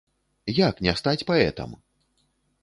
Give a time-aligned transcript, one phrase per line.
[0.59, 1.77] Як не стаць паэтам?!